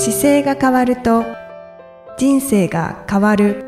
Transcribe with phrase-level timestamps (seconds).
[0.00, 1.24] 姿勢が変わると
[2.16, 3.64] 人生が変わる。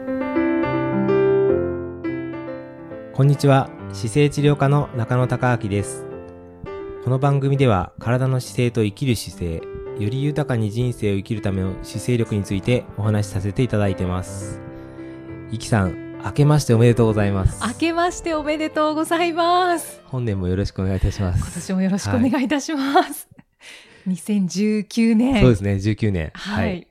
[3.12, 3.68] こんにちは。
[3.92, 6.06] 姿勢治療科の中野孝明です。
[7.02, 9.54] この番組では体の姿勢と生きる姿勢
[9.98, 14.60] より豊かに人生を生きるための姿勢力についてお話しさせていただいてます。
[15.50, 17.60] いきさん明けましておめでとうございます。
[17.66, 20.00] 明けましておめでとうございます。
[20.04, 21.42] 本年もよろしくお願いいたします。
[21.42, 23.28] 今年もよろしくお願いいたします、
[24.06, 25.40] 2019年。
[25.40, 26.30] そうですね19年。
[26.34, 26.86] はい、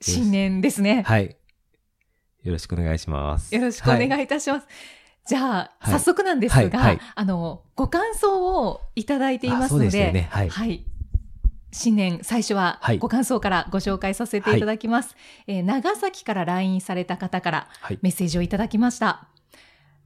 [0.00, 1.36] 新年ですね、はい。
[2.42, 3.54] よろしくお願いします。
[3.54, 4.66] よろしくお願はいいいたします、
[5.26, 5.92] じゃあ、はい。
[5.92, 7.00] 早速なんですが、はいはい。
[7.14, 10.28] あのご感想をいただいていますのでよね。
[10.30, 10.48] はい。
[10.48, 10.84] はい。
[11.72, 12.98] 新年最初ははい。
[12.98, 17.98] ご感想からご紹介させていただきます、えー長崎から来院された方からはい。
[18.02, 19.28] メッセージをいただきました。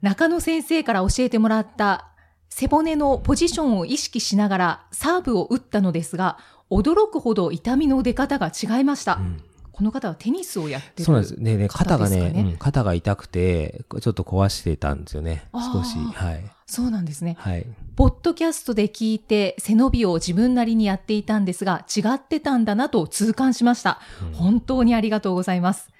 [0.01, 2.13] 中野先生から教えてもらった
[2.49, 6.39] 背骨のポジションを意識しながらサーブを打ったのですが、
[6.71, 9.15] 驚くほど痛みの出方が違いました。
[9.15, 9.43] うん
[9.79, 11.37] この方はテニスをやってるそうなんです。
[11.41, 15.45] ねね、肩がねねうん肩が痛くて、ちょっと壊してたんですよね。
[15.55, 15.97] 少し。
[15.99, 16.45] はい。
[16.67, 17.37] そうなんですね。
[17.39, 17.65] はい。
[17.95, 24.01] ポッドキャストで聞いて背伸びを自分なりにやっていたんですが、違ってたんだなと痛感しました。
[24.21, 25.91] うん本当にありがとうございます。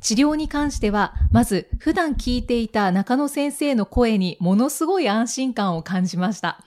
[0.00, 6.62] 治療に関しては、まず普段聞いていた中野先生の声にものすごい安心感を感じました。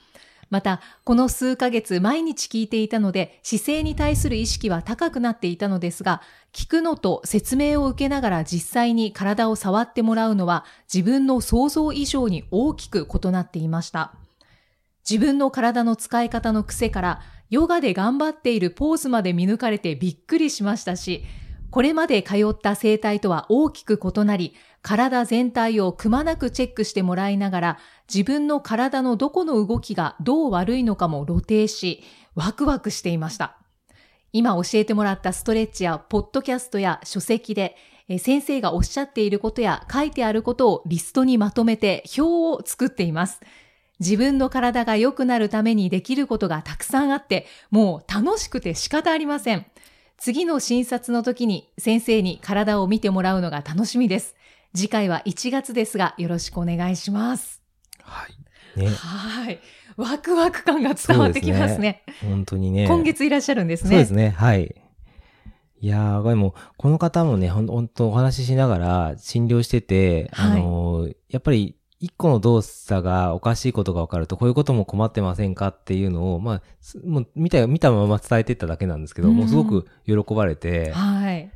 [0.50, 6.20] また、この数ヶ月毎日聞いていたので、姿勢に対する意識は高くなっていたのですが、
[6.52, 14.12] 聞くのと説明を受けながら実際に体を触ってもらうのは自分の想像以上に大きく異なっていました。
[15.08, 21.24] 自分の体の使い方の癖からヨガで頑張っているポーズまで見抜かれてびっくりしましたし、
[21.72, 27.78] これまで通った生態とは大きく異なり、体全体をくまなくチェックしてもらいながら、
[28.12, 33.56] 自分の体のどこの動きがどう悪いのかも露呈し、ワクワクしていました。
[34.34, 37.74] 今教えてもらったストレッチやポッドキャストや書籍で、
[38.18, 43.40] 先生がおっしゃっていることや書いてあることをリストにまとめて表を作っています。
[43.98, 49.64] 自分の体が良くなるためにできることがたくさんあって、もう楽しくて仕方ありません。
[50.22, 54.36] 次の診察の時に先生に体を見てもらうのが楽しみです。
[54.72, 57.60] 次回は1月ですがよろしくお願いします。
[58.00, 58.28] は
[58.76, 58.80] い。
[58.80, 58.86] ね。
[58.86, 59.58] はい。
[59.96, 62.04] ワクワク感が伝わってきますね。
[62.22, 62.86] 本当にね。
[62.86, 63.90] 今月いらっしゃるんですね。
[63.90, 64.30] そうですね。
[64.30, 64.80] はい。
[65.80, 79.36] いやー、でも、この方もね、ほんほんとお話ししながら診療してて、はいあのーやっぱり、一個の動作がおかしいことが分かると、こういうことも困ってませんかっていうのを、まあ、すもう見た、見たまま伝えてっただけなんですけど、うん。
[79.36, 81.48] もうすごく喜ばれて、はい。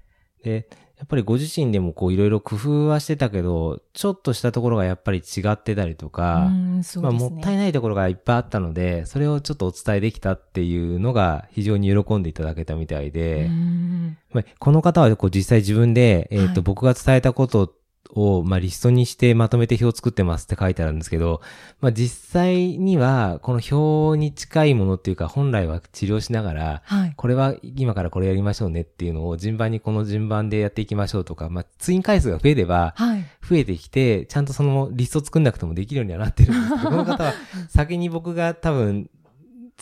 [0.44, 0.68] で、
[0.98, 7.12] やっぱりご自身でもこういろいろ工夫はしてたけど、ちょっとしたところがやっぱり違ってたりとか、うんそうまあ。
[7.12, 14.16] もったいないところがいっぱいあったので、それをちょっとお伝えできたっていうのが非常に喜んでいただけたみたいで、うん。
[14.32, 16.60] まあこの方はこう実際自分で、えっ、と、はい。
[16.60, 17.74] 僕が伝えたこと
[18.10, 21.40] を、まあ、リストにしてまとめて表を作ってますって書いてあるんですけど、
[21.80, 27.12] まあ、実際には、この表に近いものっていうか、本来は治療しながら、はい。
[27.16, 33.24] これは今からこれやりましょうねっていうのを順番にこの順番でやっていきましょうとか、まあ、ツイン回数が増えれば、はい。
[33.48, 37.32] 増えてきて、ちゃんとそのリスト作んなくてもできるようにはなってるんですけど、 この方は
[37.68, 39.10] 先に僕が多分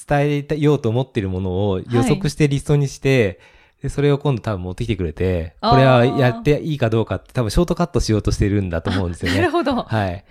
[0.06, 3.40] 伝えようと思ってるものを予測してリストにして、
[3.84, 9.36] で、それを今度多分持ってきてくれて、これはやっていいかどうかって多分ショートカットしようとしてるんだと思うんですよね。
[9.40, 9.74] なるほど。
[9.74, 10.24] はい。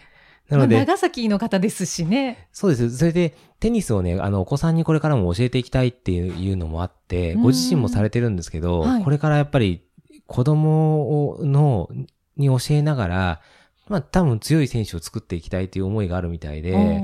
[0.50, 2.48] なまあので、長崎の方ですしね。
[2.52, 2.98] そうです。
[2.98, 9.84] それで、テニスをね、あの、お子さんにこれからも教えていきたいっていうのもあって、ご自身もされてるんですけど、はいこれからやっぱり
[10.26, 11.90] 子供をの、
[12.36, 13.42] に教えながら、
[13.88, 17.04] まあ多分強い選手を作っていきたいという思いがあるみたいで、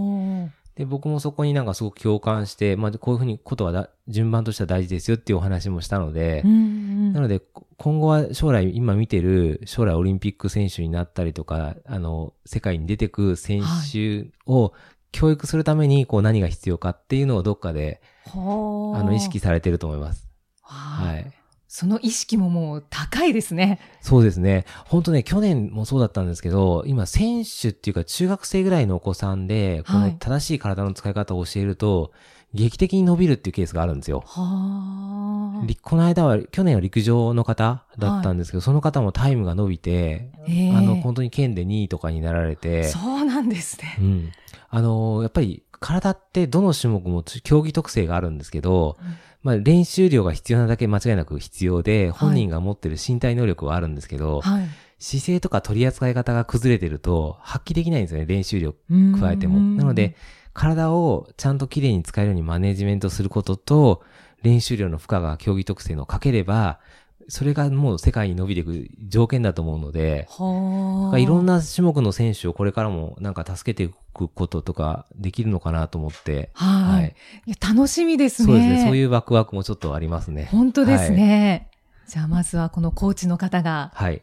[0.80, 14.74] で、僕もそこになんかすごく共感して、まあこういうふうにことはだ順番としては大事ですよっていうお話もしたので、うんうんなので、こ今後は将来、今見てる将来オリンピック選手になったりとか、あの、世界に出てく選手を
[15.12, 20.30] 教育するために、こう何が必要かっていうのをどっかで、ほーあの、意識されてると思います。
[20.62, 21.04] は。
[21.04, 21.39] はいい。
[21.72, 23.80] その意識ももう高いですね。
[24.02, 24.66] そうですね。
[24.88, 32.12] 本当ね、去年もそうだったんですけど、今、選手っていうか中学生ぐらいのお子さんで、このはい正しい体の使い方を教えると、
[32.56, 34.24] 劇的に伸びるっていうケースがあるんですよ。
[34.26, 44.04] はこの間は、去年は陸上の方だったんですけど、その方もタイムが伸びて、ええあの、本当に県で2位とかになられて、そうなんですねう。
[44.04, 44.32] ん。
[44.72, 54.68] あのーやっぱり体ってどの種目も競技特性があるんですけど、うんまあ練習量が必要なだけ間違いなく必要で、本人が持ってる身体能力はあるんですけど、はい。
[55.02, 59.60] 姿勢とか取り扱い方が崩れてると発揮できないんですよね、練習量うん加えても。
[59.60, 60.16] なので、、
[60.54, 64.04] 体をちゃんときれいに使えるようにマネジメントすることと、
[64.42, 66.80] 練習量の負荷が競技特性のかければ、
[67.30, 71.18] それがもう世界に伸びていく条件だと思うので、はあ。
[71.20, 77.16] いろんな種目の選手をこれからもなんか助けていくこととかできるのかなと思って、はい。
[77.46, 78.48] いや楽しみですね。
[78.48, 78.86] そうですね。
[78.86, 80.50] そういうワクワクもちょっとありますね。
[80.52, 81.70] 本当ですね。
[82.08, 84.20] じゃあまずはこのコーチの方がはい。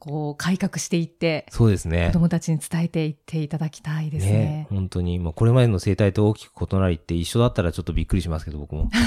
[0.00, 2.14] こう改革していって、そうですね子。
[2.14, 4.66] 供たちに伝えていっていただきたいですね。
[4.70, 8.88] 本当に、もうこれまでの生態と大きく異なりって一緒だったらちょっとびっくりしますけど、僕も。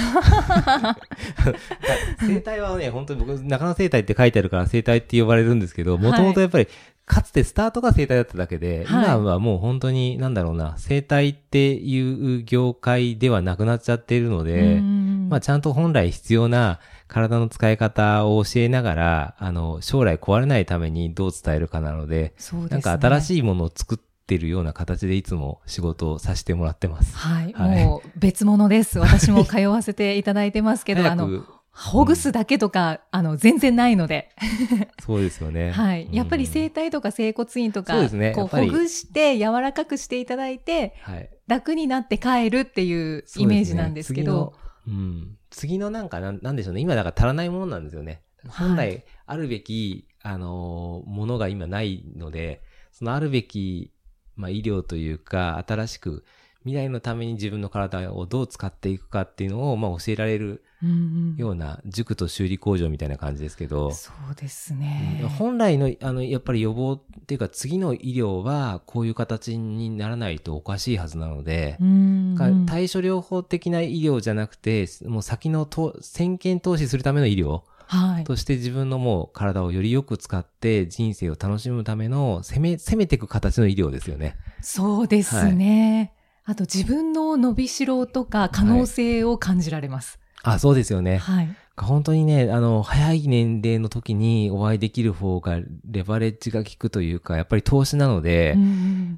[2.22, 6.68] 生態はね、本当に僕、中野生態って書いてあるから生態って呼ばれるんですけど、もともとやっぱり、
[7.06, 22.68] かつてスタートが生態だっただけで、はい今はもう本当に、なんだろうな、生態っていう業界ではなくなっちゃっているので、うんまあちゃんと本来必要な体の使い方を教えながら、あの、将来壊れないためにどう伝えるかなので、ですね。
[22.70, 23.22] なんか新い。
[23.24, 27.18] しいものを作ってるような形でいつも仕事をさせてもらってます。
[27.18, 27.54] はい。
[27.54, 29.00] はいもう別物です。
[29.00, 34.30] 私も通わせていただいてますけど、 あの、ほぐすだけとか、あの、全然ないので。
[35.04, 35.72] そうですよね。
[35.72, 36.08] はい。
[36.12, 41.30] やっぱりうん整体とか整骨院とか、そうですねこう、ほぐして柔らかくしていただいて、はい。
[41.48, 45.38] 楽になって帰るっていうイメージなんですけど、そうん。
[45.50, 46.82] 次のなんかなん、なんでしょうね。
[46.82, 48.12] 今だから足らないものなんですよね。
[48.48, 53.94] はい本来あるべき、あのーものが今ないので、そのあるべき、
[54.36, 56.26] まあ医療というか、新しく、
[56.65, 65.19] 未来のために自分の体をどう使っていくかっていうのを、まあ教えられるうんうんような塾と修理工場みたいな感じですけど、そうですね。
[65.24, 78.24] うん本来の、あの、やっぱり予防っていうか次の医療はこういう形にならないとおかしいはずなので、うんか対処療法的な医療じゃなくて、もう先のと先見投資するための医療はい。
[78.24, 84.36] として自分のもう体をよりよく使って人生を楽しむための攻め、攻めていく形の医療ですよね。
[84.62, 86.13] そうですね。
[86.45, 90.19] あと自分の伸びしろとか可能性を感じられます。
[90.44, 91.18] あ、そうですよね。
[91.18, 91.56] はい。
[91.78, 95.60] 本当にね、あの、早い年齢の時にお会いできる方が
[95.90, 98.56] レバレッジが効くというか、やっぱり投資なので、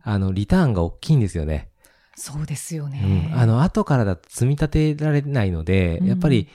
[0.03, 1.69] あの、リターンが大きいんですよね。
[2.15, 3.31] そうですようね。
[3.33, 3.37] ん。
[3.37, 6.47] あの、後からだと積み立てられないので、うんやっぱり、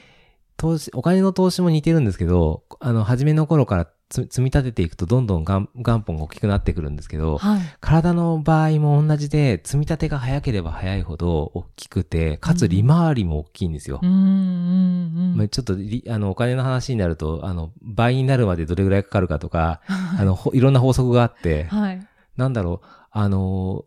[0.57, 7.61] 投資、お金の投資も似てるんですけど、あの、初めの頃からつ積み立てていくとどんどん元元本が大きくなってくるんですけど、はい。
[7.81, 14.01] 体の場合も同じで、積み立てが早ければ早いほど大きくて、かつ利回りも大きいんですよ。
[14.03, 15.35] うん。
[15.37, 22.07] まあ、ちょっとり、あの、お金の話になると、あの、倍になるまでどれぐらいかかるかとか、あの、ほいろんな法則があって、はい。
[22.37, 23.85] なんだろう、あの、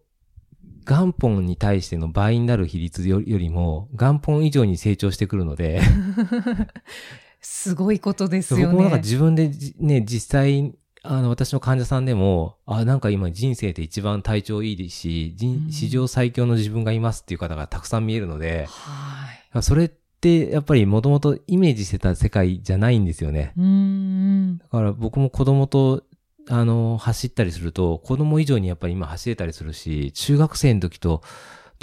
[0.86, 5.82] 元本に対しての倍になる比率よよりも、元本以上に成長してくるので、
[7.44, 8.66] すごいことですよね。
[8.66, 10.74] 僕もなんか自分でじね、実際、
[11.04, 19.64] あの、私の患者さんでも、あ、なんか今人生で一番体調いいですし、人うん史上最強の自分がいますっていう方がたくさん見えるので、はい。
[19.64, 23.52] それってやっぱりもともとイメージしてた世界じゃないんですよね。
[23.58, 24.58] うんうん。
[24.58, 26.04] だから僕も子供と、
[26.50, 31.22] あの、走ったりすると、子供以上にやっぱり今走れたりするし、中学生の時と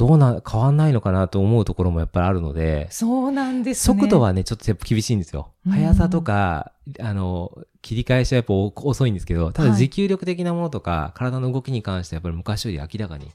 [0.01, 3.99] どうな、変わんないのかなと思うところもやっぱりあるので、そうなんですね。
[3.99, 5.53] 速度はね、ちょっとやっぱ厳しいんですよ。
[5.67, 7.53] うん速さとか、あの、
[7.83, 13.31] 切り返しはやっぱお遅いんですけど、ただはい持久力的なものとか、体の動きに関してはやっぱり昔より明らかに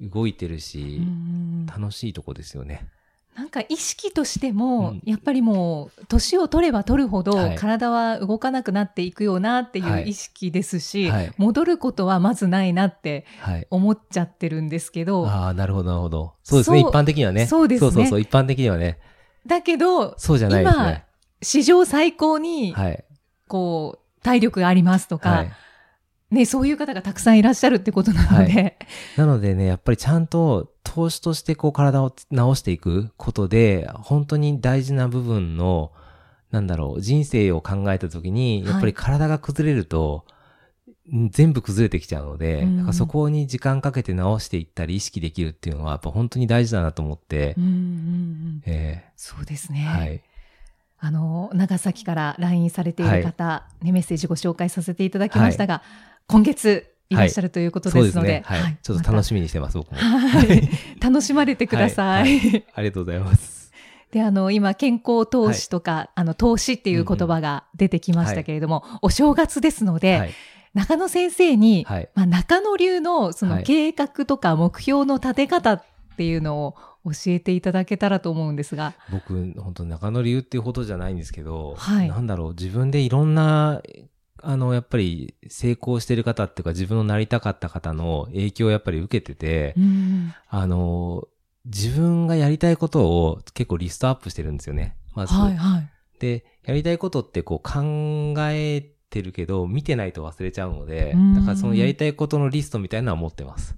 [0.00, 2.86] 動いてるしう、ん楽しいとこですよね。
[3.36, 13.66] なんか意識としても、うんやっぱりもう、年を取れば取るほど、はい体は動かなくなっていくよなっていはいう意識ですし、はい戻ることはまずないなってはい。
[13.70, 16.34] 思っちゃってるんですけど、ああ、なるほど、なるほど。
[16.42, 17.46] そうですね、一般的にはね。
[17.46, 18.98] そうですねそうそうそう、一般的にはね。
[19.46, 21.04] だけど、そうじゃないですね。
[21.42, 23.04] 史上最高に、はい。
[23.48, 25.52] こう、体力がありますとか、はい。
[26.30, 28.78] ね、そういう方がたくさんいらっしゃるってことなので、
[29.16, 35.92] なのでね、やっぱりちゃんと投資としてこう体を直していくことで、本当に大事な部分の、
[36.52, 40.24] なんだろう、人生を考えたときに、やっぱり体が崩れると、
[41.12, 42.76] ん全部崩れてきちゃうので、うん。
[42.76, 48.62] だからそこに時間かけて直していったり意識できるっていうのは、やっぱ本当に大事だなと思ってうん、うんうん。
[48.66, 49.84] えそうですね。
[49.88, 50.22] ーはい。
[51.02, 55.82] あの、長崎から LINE されている方、ね、メッセージご紹介させていただきましたが、
[56.30, 58.42] 今月いらっしゃるということでので、ですすね。
[58.46, 58.78] はい。
[58.82, 59.96] ちょっと楽しみにしてます、僕も。
[59.96, 60.68] またはい。
[61.02, 62.38] 楽しまれてください。
[62.38, 63.72] はありがとうございます。
[64.12, 70.30] で、あの、今、健康投資とか、あの、投資っていう言葉が出てきましたけれども、お正月ですので、はい。
[70.74, 72.08] 中野先生に、はい。
[72.14, 75.84] まあ、中野流のそはいの計画とか目標の立て方っ
[76.16, 78.94] ていうのを教えていただけたらと思うんですが。
[79.10, 83.80] 僕、本当中野流っていうほどじゃないんですけど、はいなんだろう、自分でいろんな、
[84.42, 91.28] あの、やっぱり成功してる方っていうか自分のなりたかった方の影響をやっぱり受けてて、うんあの、
[91.66, 94.96] 自分がやりたいことを結構リストアップしてるんですよね。
[95.14, 95.34] まず。
[95.34, 95.90] はいはい。
[96.18, 98.80] で、やりたいことってこう考え
[99.10, 103.74] てるけど、見てないと忘れちゃうのでうん、だからそのやりたいことのリストみたいなのは持ってます。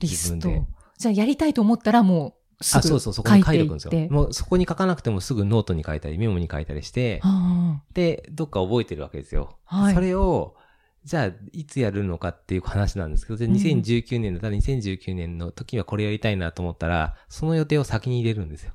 [0.00, 0.66] リスト。
[0.98, 4.08] じゃあやりたいと思ったらもうすあ、ぐそうそう、そこに書いておくんですよ。
[4.10, 9.58] もうそこに書かなくてもすぐノートに書いたり、メモに書いたりして、あで、どっか覚えてるわけですよ。
[9.66, 9.94] あはい。
[9.94, 10.56] それを、
[11.04, 18.72] じゃあ、いつやるのかっていう話なんですけど、でうん2019年だったら2019年の時はこれやりたいなと思ったら、その予定を先に入れるんですよ。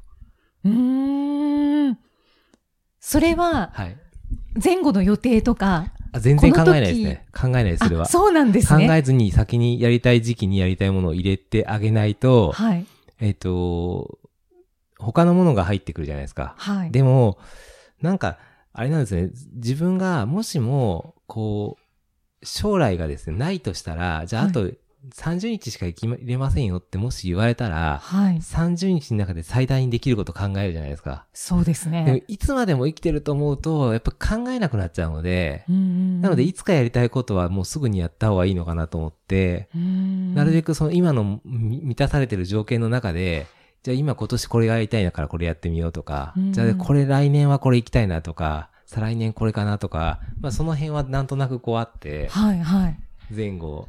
[0.63, 1.97] うーん。
[3.00, 3.97] それははい。
[4.63, 7.25] 前後の予定とか、あ全然考えないですね。
[7.33, 8.05] 考えないです、それはあ。
[8.05, 8.89] そうなんです考ね。
[8.97, 12.85] えずに先にやりたい時期にやりたいものを入れてあげないと、はい。
[13.21, 14.19] えっ、と、
[14.97, 16.55] 他のものが入ってくるじゃないですか。
[16.57, 16.91] はい。
[16.91, 17.37] でも、
[18.01, 18.37] なんか、
[18.73, 19.29] あれなんですね。
[19.53, 24.71] 自分がもしも、こう、将来がですね、ないとしたら、じゃあはいあと
[25.10, 28.36] 30日しか生きれませんよってもし言われたら、はい。
[28.36, 31.25] 30日の中で最大にできること考えるじゃないですか。
[31.34, 32.24] そうですでもね。
[32.27, 43.48] いつまでも生きてると思うと、やっぱ考えなくなっちゃうので、うんうんうんなのでいつかやりたいことはもうすぐにやった方がいいのかなと思って、うんなるべくその今のみ満たされてる条件の中で、
[43.81, 53.00] じゃあ今今年これがやりたいなからこれやってみようとか、うんじゃあこれ来年はこれ行きたいなとか、再来年これかなとか、まあその辺はなんとなくこうあって、はいはい。
[53.36, 53.88] 前後。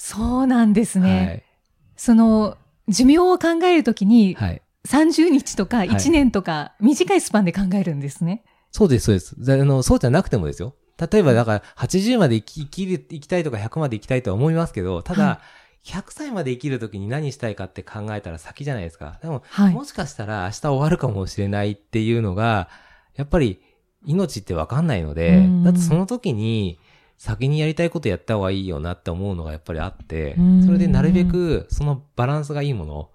[0.00, 1.44] そうなんですはね。
[1.46, 1.50] い。
[1.94, 2.56] その、
[2.88, 4.62] 寿命を考えるときに、はい。
[4.88, 8.42] 30日とかい1年とか、短いスパンで考えるんですね。
[8.72, 9.44] そうです、そうです。
[9.44, 10.74] であの、そうじゃなくてもですよ。
[10.98, 15.40] 例えばだから80まで生き生きる、生きたいとか100まで生きたいとは思いますけど、ただ、は
[15.84, 19.18] 100歳まで生きるときに何したいかって考えたら先じゃないですか。
[19.20, 19.74] でも、はい。
[19.74, 22.68] もしかしたら明日終わるかもしれないっていうのが、
[23.16, 23.60] やっぱり
[24.06, 26.78] 命ってわかんないのでうん、だってその時に
[27.22, 33.10] 先にやりたいことやった方がいいよなって思うのがやっぱりあってうん、それでなるべくそのバランスがいいもの、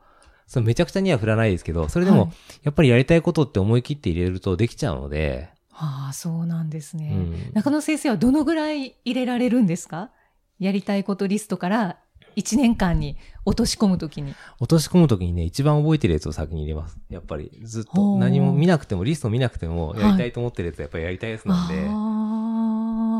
[0.45, 2.31] そのめちゃくちゃには振らないですけど、それでもはい
[2.61, 7.15] やっぱりやりたいことって思い切って入れるとできちゃうので、ああ、そうなんですうね。
[7.15, 10.11] ん中野先生はどのぐらい入れられるんですか？
[10.59, 11.97] やりたいことリストから
[12.35, 14.35] 1年間に落とし込むときに。
[14.59, 16.99] 落とし込む時にね、一番覚えてるやつを先に入れます。
[17.09, 22.14] やっぱりずっと何も見なくても、リスト見なくても、やりたいと思ってるやつはやっぱりやりたいやつなんで、ああ。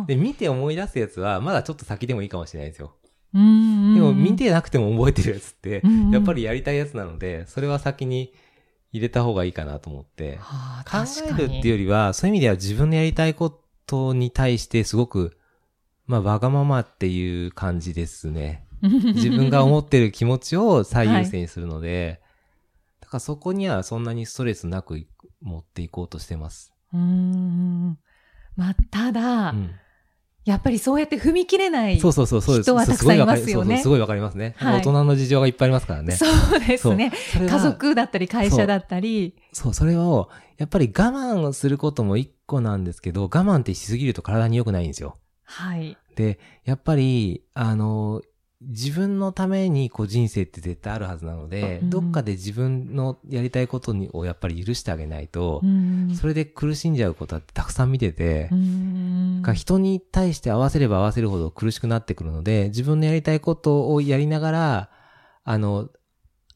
[0.08, 2.96] で、見て思い出すやつはまだちょっと先でもいいかもしれないですよ。
[3.34, 8.34] でも見てなくても覚えてるやつってやっぱりやりたいやつなので、それは先に
[8.94, 10.38] 入れた方がいいかなと思って。
[10.38, 15.38] はあ考えるっていうよりは、そういう意味では自分のやりたいことに対してすごく、
[16.08, 18.66] まあ、わがままっていう感じですね。
[18.82, 22.22] 自分が思ってる気持ちを最優先にするので、
[23.02, 25.08] だからそこにはそんなにストレスなくい
[25.42, 26.74] 持っていこうとしてます。
[26.94, 27.98] うーん。
[28.56, 29.72] まあ、ただ、うん。
[30.46, 32.00] やっぱりそうやって踏み切れない。
[32.00, 32.66] そうそうそう、そうです。
[32.66, 34.56] 人はたくさんいますよねすごいわかりそうそうすごいわかりますね。
[34.58, 36.16] はい大人の事情がいっぱいありますからね。
[36.16, 36.26] そ
[36.56, 37.12] うですね。
[37.34, 39.36] 家族だったり会社だったり。
[39.54, 45.18] そう、それを、やっぱり我慢することも一個なんですけど、我慢ってしすぎると体に良くないんですよ。
[45.44, 45.98] はい。
[46.16, 48.22] で、やっぱり、あの、
[48.68, 51.90] 自分のためにこう人生って絶対あるはずなので、うん。
[51.90, 56.16] どっかで自分のやりたいことにをやっぱり許してあげないとう、ん。
[56.16, 59.42] それで苦しんじゃうことってたくさん見ててう、ん。
[59.42, 64.90] が人に対して合わせれば合わせるほど苦しくなってくるので、自分のやりたいことをやりながら、
[65.44, 65.90] あの、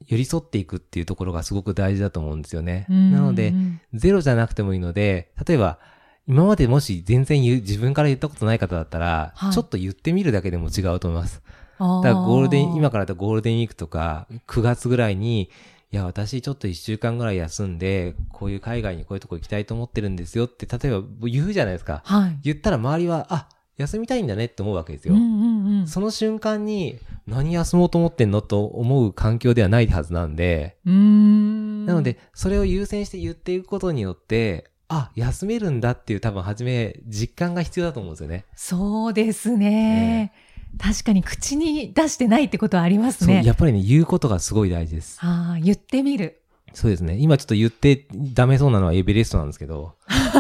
[0.08, 2.88] 寄り添っていくっていうところがすごく大事だと思うんですよね。
[2.90, 3.12] うん。
[3.12, 3.54] なので、
[3.94, 5.80] ゼロじゃなくてもいいので、例えば、
[6.28, 9.54] 今までもし全然自分から言ったことない方だったら、はい。
[9.54, 11.42] ちょっと言ってみるだけでも違うと思います。
[11.80, 15.50] だからゴールデン、今からだとゴールデンウィークとか、9月ぐらいに、
[15.92, 22.02] いや、私ちょっと1週間ぐらい休んで、こういう海外にこういうとこ行きたいと思ってるんですよって、例えば言うじゃないですか。
[22.06, 22.40] はい。
[22.44, 25.16] 言ったら周りは、あ、休みたいんだねって思うわけですよ。
[25.16, 25.88] うんうんうん。
[25.88, 31.86] その瞬間に、何休もうと思ってんのと思う環境ではないはずなんで、ん。
[31.86, 38.46] なので、それを優先して言っていくことによって、あ、休めるんだっていう多分初め実感が必要だと思うんですよね。
[38.56, 40.34] そうですね。
[40.78, 43.38] 確かに口に出してないってことはありますね。
[43.38, 45.18] そう、やっぱりね、言うことがすごい大事です。
[45.22, 46.42] ああ、言ってみる。
[46.74, 47.18] そうですね。
[47.20, 49.96] 今ちょっと言ってダメそうなのはエベレストなんですけど、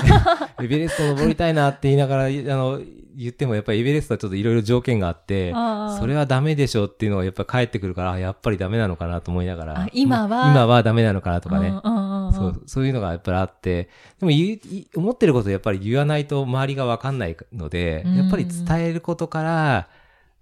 [0.61, 2.79] エベレスト登りたいなって言いながら、あの、
[3.15, 5.51] 言ってもやっぱりエベレストはちょっといろいろ条件があって、
[5.99, 11.73] それはダメでしょっていうのがやっぱ返ってくるから、あやっぱりダメなのかなと思いながらあ、今は今はダメなのかなとかね。
[12.33, 19.87] そう、そういうのがやっぱりあって、でも言うい思ってることをやっぱり言わないと周りがわかんないので、うんやっぱり伝えることから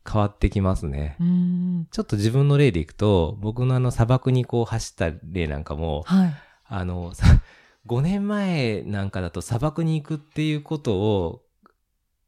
[0.10, 1.18] 変わってきますね。
[1.20, 1.88] うん。
[1.92, 6.34] ちょっと自分の例でいくと、僕のあの砂漠にこう走った例なんかも、はい。
[6.66, 7.42] あの、さ
[7.88, 11.42] 5年前なんかだと砂漠に行くっていうことを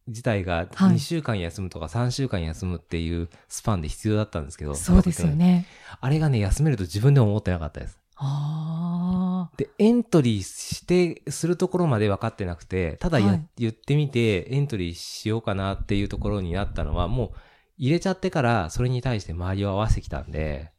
[0.07, 5.65] 自体がはい2週間休むとか3週間休むっていうスパンで必要だったんですけど、そうですよね。
[6.01, 8.00] あれがね、休めると自分でも思ってなかったです。
[8.21, 17.31] あで、エントリーして、するところまで分かってなくて、ただや、はい言ってみて、エントリーしようかなっていうところになったのは、もう、
[17.79, 20.71] 入れちゃってから、それに対して周りを合わせてきたんで、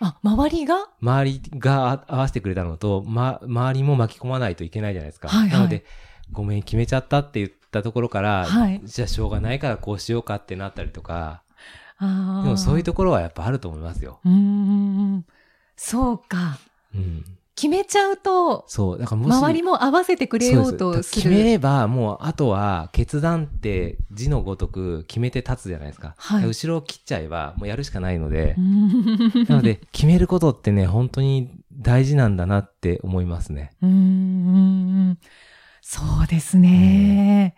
[0.00, 0.16] あ。
[0.24, 0.88] あ、周りが？
[1.00, 5.28] 周りが合わせてくれたのと、ま、周りも巻き込まないといけないじゃないですか。
[5.28, 5.84] はいはいなので、
[6.32, 11.42] ごめん、決めちゃったって言ったところから、はいじゃあしょうがないからこうしようかってなったりとか、
[11.98, 12.42] ああ。
[12.44, 14.18] でもそういうところはやっぱあると思いますよ。
[14.24, 15.26] うーん。
[15.76, 16.58] そうか。
[16.94, 17.24] うん。
[17.62, 18.98] 決めちゃうと、そう。
[18.98, 21.44] だからもし、周りも合わせてくれようとです決めする。
[21.44, 26.16] れば、もう、あとは、決断って字のごとく決めて立つじゃないですか。
[26.16, 28.88] はい後ろを切っちゃえば、もうやるしかないのでう、ん
[29.48, 33.70] なので、決めることってね、本当に大事なんだなって思いますね。
[33.80, 35.18] うーん。
[35.82, 37.54] そうですね。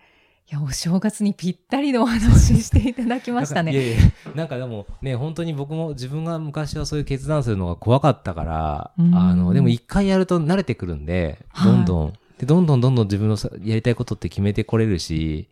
[0.55, 3.73] いや、お正月にぴったりのお話していただきましたね。
[3.73, 9.13] なんかいやいや、なんかでもね、本当に僕も自分が昔はそういう決断するのが怖かったから、うん。
[9.17, 15.49] あの、でも一回やると慣れてくるんで、どんどん、で、どんどんどんどん自分のさやりたいことって決めてこれるし、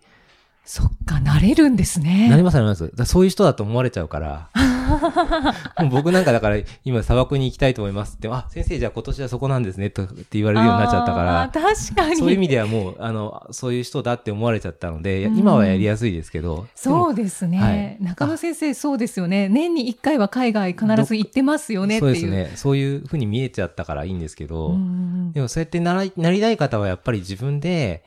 [0.64, 2.28] そっか、慣れるんですね。
[2.28, 2.92] なりますなります。
[3.04, 4.48] そういう人だと思われちゃうから、
[5.82, 12.16] もう僕なんかだから今砂漠に行きたいと思いますって、あ、先生じゃあ今年はそこなんですね、とって言われるようになっちゃったから確かに。
[12.16, 16.66] そういう意味ではもう、あの、そういう人だって思われちゃったので、うん今はやりやすいですけど。
[16.76, 17.58] そうですね。
[17.58, 19.48] はい中野先生、そうですよね。
[19.48, 22.14] 年に1回は海外必ず行ってますよねっていう。
[22.14, 22.52] そうですね。
[22.56, 28.04] そういうふうに見えちゃったからいいんですけど、うんでもそうやってならなりたい方はやっぱり自分で、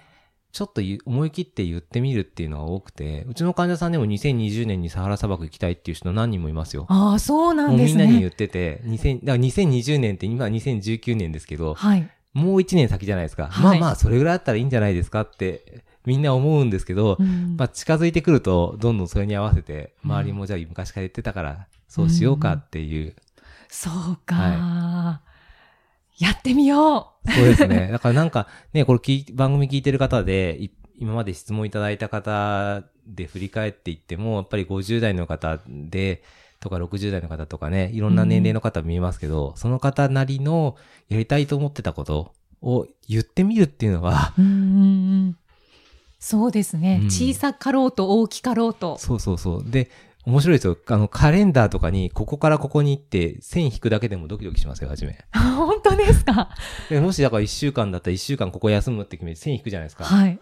[0.56, 6.86] ちょっと思い切って言ってみるっていうのが多くて、うちの患者さんでも2020年にサハラ砂漠行きたいっていう人何人もいますよ。
[6.88, 8.28] ああ、そうなんですみんなに言ね。
[8.28, 12.10] ってて、2000だから2020年って今は2019年ですけど、はい。
[12.32, 13.48] もう1年先じゃないですか。
[13.48, 23.14] はいまあまあ、それぐらいあったらいいんじゃないですかって、みんな思うんですけど、うんまあ近づいてくると、どんどんそれに合わせて、周りもじゃあ昔から言ってたから、そうしようかっていう。
[23.68, 25.20] そうか、は
[26.18, 27.90] やってみよそうですね。
[27.94, 36.24] だからなんか、ね、これ聞い番組聞いてる方で、い今まで質問いただいた方で振り返っていっても、やっぱり50代の方で、
[36.62, 40.78] とか60代の方とかね、いろんな年齢の方見えますけど、その方なりの
[41.10, 44.42] やりたいと思ってたことを言ってみるっていうのは、う。
[44.42, 44.62] うんうんう
[45.32, 45.38] ん
[46.18, 48.98] そうですね、うん小さかろうと大きかろうと。
[48.98, 49.64] そうそうそう。
[49.64, 49.92] で、
[50.26, 50.78] 面白いですよ。
[50.88, 55.18] あの、カレンダーとかに、ここからここに行って、線引くだけでもドキドキしますよ、はじめ。
[55.34, 56.50] 本当ですか？
[56.90, 60.06] でもし、だから1週間だったら1週間ここ休むって決めて線引くじゃないですか。
[60.06, 60.40] はい。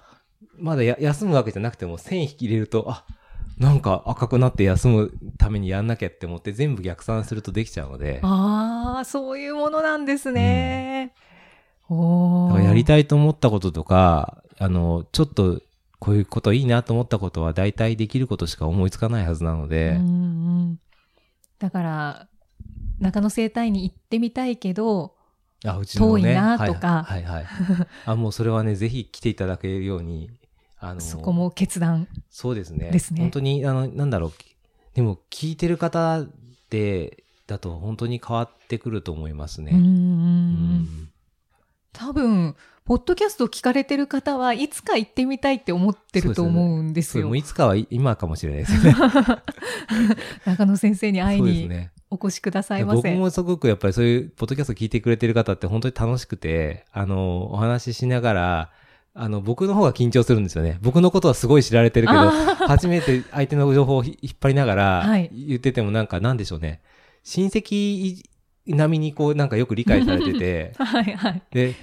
[0.58, 3.04] まだや休むわけじゃなくても、線引き入れると、あ、
[3.60, 11.14] なんか赤くなって休むためにやんなきゃって思って、全部逆算するとできちゃうので、ああ、そういうものなんですね。
[11.90, 15.62] おーだからやりたいと思ったこととか、あの、ちょっと、
[16.04, 20.80] こういうこといいなと思ったことは、大体できることしか思いつかないはずなので、うんうん
[21.60, 22.28] だから、
[23.00, 25.16] 中野生態に行ってみたいけど、
[25.64, 26.24] あ、うちのね。
[26.24, 30.30] 遠いなとかはいはい、はいはいあ、もうそれはね、 ぜひ来ていただけるように、
[30.78, 32.10] あの、そこも決断。
[32.30, 32.92] そうですね。
[32.92, 34.34] ですね本当に、あの、なんだろう。
[34.96, 36.26] でも、聞いてる方
[36.70, 39.72] で、だと本当に変わってくると思いますね。
[39.74, 41.10] うんうん
[41.94, 47.38] 多分、ポッドキャスト聞かれてる方はいつか行ってみたいって思ってると思うんですよそうもう。
[47.38, 48.96] いつかは今かもしれないですよね。
[50.46, 51.70] 中野先生に会いに。
[52.10, 53.10] お越しくださいませ。
[53.10, 58.72] 僕もすごくやっぱりそういう、ポッドキャスト聞いてくれてる方って本当に楽しくて、あの、お話ししながら、
[59.16, 60.78] あの、僕の方が緊張するんですよね。
[60.82, 62.32] 僕のことはすごい知られてるけど、あ
[62.68, 66.82] 初めて相手の情報をひ引っ張りながらはい言っててもなんかなんでしょうね。
[67.24, 68.24] 親戚
[68.66, 71.42] 並みにこうなんかよく理解されてて、ー はいはい。
[71.52, 71.76] で、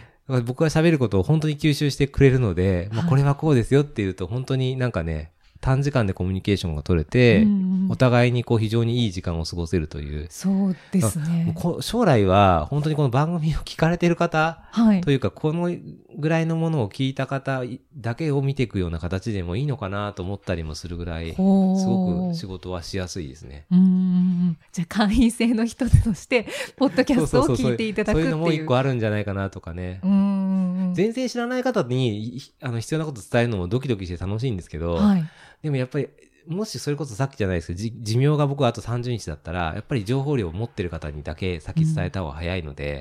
[0.45, 10.29] 僕が喋ることを本当に吸収してくれるので、まあこれはこうですよっていうと本当になんかね、短時間でコミュニケーションが取れて、うんうんお互いにこう非常にいい時間を過ごせるという。
[10.31, 11.53] そうですね。
[11.57, 15.11] こ将来は本当にこの番組を聞かれてる方はいと。
[15.11, 15.68] いうか、この
[16.16, 17.62] ぐらいのものを聞いた方
[17.96, 23.66] だけを見ていくような形でもいいのかなと思ったりもするぐらい、すごく仕事はしやすいですね。
[23.73, 24.57] うーん。
[24.70, 26.46] じゃあ会員制の一つとして、
[26.77, 28.31] ポッドキャストを聞いていただくっていう。
[28.31, 30.07] そういうのも一個あるんじゃないかなとかねう。
[30.07, 30.94] ーん。
[30.94, 35.25] 全然知らない方にいあの必要なこと伝えるのもドキドキして楽しいんですけど、はい。
[35.62, 36.09] でもやっぱり、
[36.46, 43.01] もしそれこそさっきじゃないですけど、じ寿命が僕はあと30日だったら、やっぱり情報量を持ってる方にだけ先伝えた方が早いので、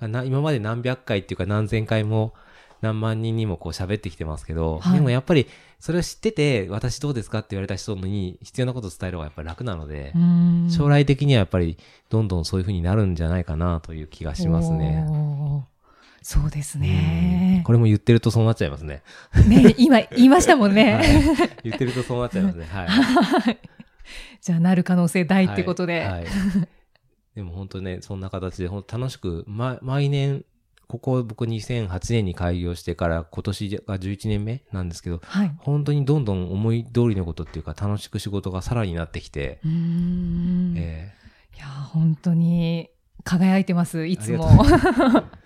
[0.00, 2.34] 今まで何百回っていうか何千回も
[2.80, 4.94] 何万人にもこう喋ってきてますけど、はい。
[4.94, 5.46] でもやっぱり
[5.78, 10.68] それを知ってて、私どうですかって言われた人に必要なことを伝える方がやっぱり楽なのでう、ん。
[10.70, 11.78] 将来的にはやっぱり
[12.10, 15.06] どんどんそういう風になるんじゃないかなという気がしますね。
[16.22, 17.62] そうですね。
[17.64, 19.02] これも言ってるとそうなっちゃいますね。
[19.48, 20.94] ね、今言いましたもんね。
[20.94, 22.64] はい言ってるとそうなっちゃいますね。
[22.64, 22.88] はい。
[22.88, 23.58] はい。
[24.40, 26.00] じゃあなる可能性大ってことで。
[26.00, 26.24] はいはい
[27.34, 30.44] でも本当ね、そんな形で、本当楽しく、ま、毎年、
[30.86, 35.52] ここ僕2008年に開業してから今年が11年目なんですけど、はい。
[35.58, 42.90] 本当にどんどん思い通りのことっていうか楽しく仕事がさらになってきて、うーいや、本当に
[43.24, 44.50] 輝いてます、いつも。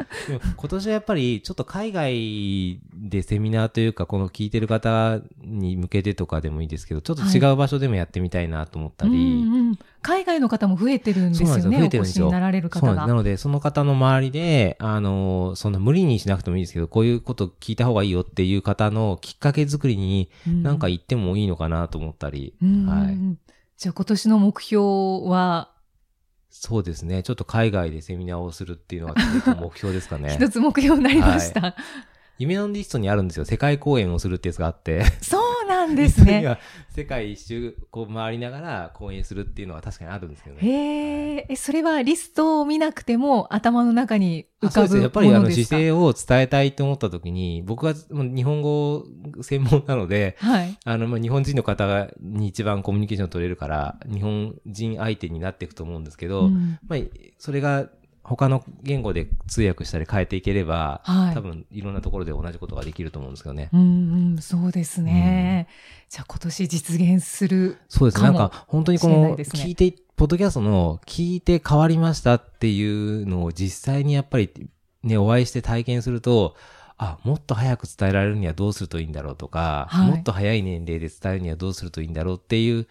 [0.57, 9.79] 今年はやっぱりちょっと海外でセミナーというかこの聞いてる方に向けてとかでもいいですけど、ちょっと違う場所でもやってみたいなと思ったり、うんうん。
[10.03, 11.73] 海外の方も増えてるんですよそうなんですよ。
[11.73, 22.87] 増ね、えてるんですよなられる方なので、その方の周りで、あの、そんな無理にしなくてもいいですけど、こういうこと聞いた方がいいよっていう方のきっかけ作りに、うんなんか言ってもいいのかなと思ったり、うん。
[22.87, 23.17] はい。
[23.77, 24.83] じゃあ今年の目標
[25.29, 25.71] は、
[26.51, 27.23] そうですね。
[27.23, 30.35] ちょっと海外でセミナーをするっていうのが結構目標ですかね。
[30.41, 31.77] 一つ目標になりました。
[32.39, 33.45] 夢のリストにあるんですよ。
[33.45, 35.05] 世界公演をするってやつがあって。
[35.23, 35.46] そ う
[35.87, 36.47] なんですにね。
[36.47, 36.59] は
[36.91, 40.63] 世界一周こう回りながら公演するっていうのは確かにあるんですけどね。
[40.63, 45.03] へーえ、それはリストを見なくても頭の中に浮かぶあそうですね。
[45.03, 45.67] やっぱりあのものですか？
[45.77, 49.05] 姿勢を伝えたいと思った時に、僕はもう日本語
[49.43, 50.77] 専門なので、はい。
[50.85, 56.99] あの、まあ、日本人の方に一番コミュニケーション取れるから、日本人相手になっていくと思うんですけど、うんまあ、
[57.39, 57.89] それが
[58.29, 63.69] 他の言語で通訳したり変えていければ、はい多分いろんなところで同じことができると思うんですけどね。
[63.73, 63.83] うんう
[64.35, 65.69] ん、そうですね。
[66.09, 67.79] じゃあ今年実現する。
[67.89, 68.25] そうですね。
[68.25, 74.51] なんか本当にこの、聞いて、ポッドキャストの聞いて変わりましたっていうのを実際にやっぱり
[75.03, 76.57] ね、お会いして体験すると、
[76.99, 82.89] あ、もっと早く伝えられるにはどうするといいんだろうとか、はいもっと早い年齢で伝えるにはどうするといいんだろうっていう、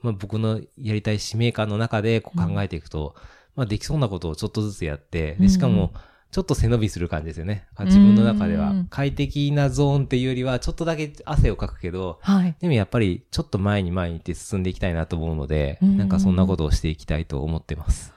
[0.00, 3.14] まあ僕のやりたい使命感の中でこう考えていくと、
[3.58, 5.92] まあできそうなことをちょっとずつやって、で、しかうんも、
[6.30, 7.66] ちょっと背伸びする感じですよね。
[7.74, 8.86] あ自分の中ではうん。
[8.88, 12.54] 快適なゾーンっていうよりは、ちょっとだけ汗をかくけど、はい。
[12.60, 18.14] でもやっぱりちょっと前に前に行って進んでいきたいなと思うので、うんなんかそんなことをしていきたいと思ってます。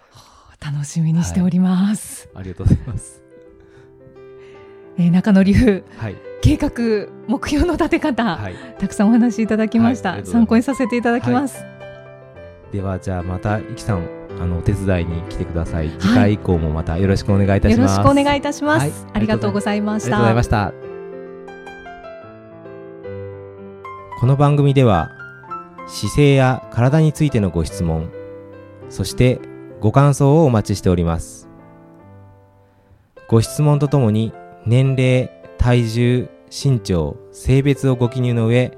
[0.63, 2.29] 楽しみにしております。
[2.35, 3.23] ありがとうございます。
[4.99, 6.15] えー中野流はい。
[6.43, 6.71] 計画
[7.27, 8.55] 目標の立て方、はい。
[8.77, 11.63] たくさんお話しいただきました、はい参考にさせていただきます、
[12.71, 15.89] では、じゃあまた、いきさん、あの、お手伝いに来てください。
[15.99, 17.97] 次回以降もまたよろしくお願いいたします。
[17.97, 20.73] よろしくお願いいたします、はいありがとうございましありがとうございまたした。
[24.19, 25.09] この番組では、
[25.87, 28.11] 姿勢や体についてのご質問、
[28.89, 29.39] そして
[29.79, 31.49] ご感想をお待ちしております。
[33.27, 34.33] ご質問とともに、
[34.65, 38.77] 年齢、体重、身長、性別をご記入の上、